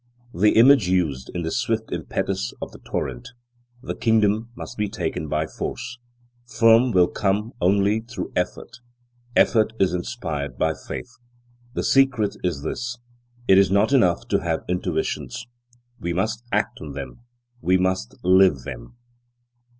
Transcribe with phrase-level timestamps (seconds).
[0.33, 3.33] The image used is the swift impetus of the torrent;
[3.83, 5.99] the kingdom must be taken by force.
[6.43, 8.77] Firm will comes only through effort;
[9.35, 11.11] effort is inspired by faith.
[11.75, 12.97] The great secret is this:
[13.47, 15.45] it is not enough to have intuitions;
[15.99, 17.19] we must act on them;
[17.61, 18.95] we must live them.